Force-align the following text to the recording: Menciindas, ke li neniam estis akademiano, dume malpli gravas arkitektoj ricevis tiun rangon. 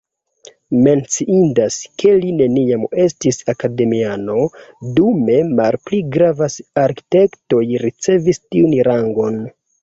Menciindas, 0.85 1.75
ke 2.03 2.13
li 2.23 2.31
neniam 2.37 2.85
estis 3.03 3.37
akademiano, 3.53 4.37
dume 5.01 5.37
malpli 5.61 6.01
gravas 6.17 6.57
arkitektoj 6.87 7.63
ricevis 7.85 8.43
tiun 8.49 8.75
rangon. 8.91 9.39